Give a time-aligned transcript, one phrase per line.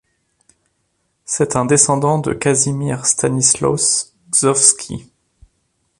[1.25, 5.11] C'est un descendant de Casimir Stanislaus Gzowski.